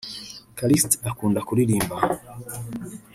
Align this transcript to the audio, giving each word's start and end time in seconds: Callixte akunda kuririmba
Callixte 0.57 0.97
akunda 1.09 1.39
kuririmba 1.47 1.95